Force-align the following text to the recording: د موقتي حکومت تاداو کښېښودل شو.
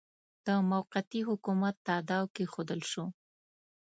د 0.45 0.47
موقتي 0.71 1.21
حکومت 1.29 1.75
تاداو 1.87 2.25
کښېښودل 2.35 2.81
شو. 2.91 3.05